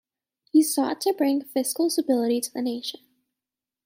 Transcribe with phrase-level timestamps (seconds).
[0.51, 3.01] He sought to bring fiscal stability to the nation.